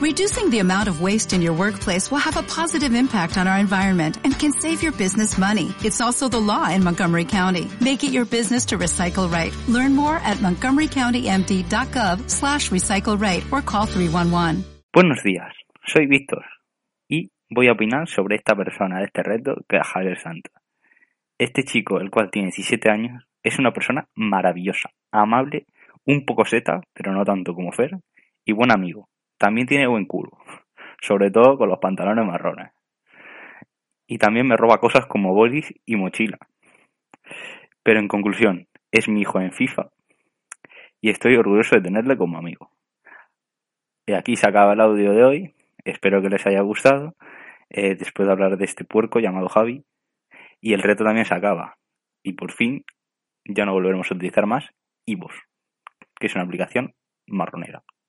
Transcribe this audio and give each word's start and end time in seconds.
Reducing 0.00 0.48
the 0.48 0.60
amount 0.60 0.88
of 0.88 1.02
waste 1.02 1.34
in 1.34 1.42
your 1.42 1.52
workplace 1.52 2.10
will 2.10 2.24
have 2.24 2.38
a 2.38 2.42
positive 2.42 2.94
impact 2.94 3.36
on 3.36 3.46
our 3.46 3.58
environment 3.58 4.16
and 4.24 4.32
can 4.32 4.50
save 4.50 4.82
your 4.82 4.92
business 4.92 5.36
money. 5.36 5.74
It's 5.84 6.00
also 6.00 6.26
the 6.26 6.40
law 6.40 6.70
in 6.70 6.82
Montgomery 6.82 7.26
County. 7.26 7.68
Make 7.82 8.02
it 8.02 8.10
your 8.10 8.24
business 8.24 8.64
to 8.72 8.78
recycle 8.78 9.30
right. 9.30 9.52
Learn 9.68 9.94
more 9.94 10.16
at 10.24 10.38
montgomerycountymd.gov 10.38 12.30
slash 12.30 12.70
recycle 12.70 13.20
right 13.20 13.44
or 13.52 13.60
call 13.60 13.84
311. 13.84 14.64
Buenos 14.90 15.22
días, 15.22 15.52
soy 15.84 16.06
Víctor 16.06 16.46
y 17.06 17.30
voy 17.50 17.68
a 17.68 17.72
opinar 17.72 18.08
sobre 18.08 18.36
esta 18.36 18.56
persona 18.56 19.00
de 19.00 19.04
este 19.04 19.22
reto 19.22 19.56
que 19.68 19.76
es 19.76 19.86
Javier 19.86 20.18
Santos. 20.18 20.54
Este 21.36 21.62
chico, 21.62 22.00
el 22.00 22.08
cual 22.08 22.30
tiene 22.30 22.46
17 22.48 22.88
años, 22.88 23.22
es 23.42 23.58
una 23.58 23.70
persona 23.70 24.08
maravillosa, 24.14 24.88
amable, 25.12 25.66
un 26.06 26.24
poco 26.24 26.46
seta, 26.46 26.80
pero 26.94 27.12
no 27.12 27.22
tanto 27.22 27.52
como 27.52 27.70
Fer, 27.70 27.98
y 28.46 28.52
buen 28.52 28.72
amigo. 28.72 29.09
También 29.40 29.66
tiene 29.66 29.86
buen 29.86 30.04
culo, 30.04 30.32
sobre 31.00 31.30
todo 31.30 31.56
con 31.56 31.70
los 31.70 31.78
pantalones 31.78 32.26
marrones. 32.26 32.72
Y 34.06 34.18
también 34.18 34.46
me 34.46 34.58
roba 34.58 34.80
cosas 34.80 35.06
como 35.06 35.32
bolis 35.32 35.72
y 35.86 35.96
mochila. 35.96 36.38
Pero 37.82 38.00
en 38.00 38.08
conclusión, 38.08 38.68
es 38.92 39.08
mi 39.08 39.22
hijo 39.22 39.40
en 39.40 39.52
FIFA 39.52 39.88
y 41.00 41.08
estoy 41.08 41.36
orgulloso 41.36 41.74
de 41.74 41.80
tenerle 41.80 42.18
como 42.18 42.36
amigo. 42.36 42.70
Y 44.04 44.12
aquí 44.12 44.36
se 44.36 44.46
acaba 44.46 44.74
el 44.74 44.80
audio 44.82 45.12
de 45.14 45.24
hoy. 45.24 45.54
Espero 45.84 46.20
que 46.20 46.28
les 46.28 46.46
haya 46.46 46.60
gustado. 46.60 47.16
Eh, 47.70 47.94
después 47.94 48.26
de 48.26 48.32
hablar 48.32 48.58
de 48.58 48.64
este 48.66 48.84
puerco 48.84 49.20
llamado 49.20 49.48
Javi. 49.48 49.86
Y 50.60 50.74
el 50.74 50.82
reto 50.82 51.02
también 51.02 51.24
se 51.24 51.34
acaba. 51.34 51.78
Y 52.22 52.34
por 52.34 52.52
fin 52.52 52.84
ya 53.46 53.64
no 53.64 53.72
volveremos 53.72 54.10
a 54.10 54.14
utilizar 54.14 54.44
más 54.44 54.68
Ivos, 55.06 55.32
que 56.18 56.26
es 56.26 56.34
una 56.34 56.44
aplicación 56.44 56.94
marronera. 57.26 57.82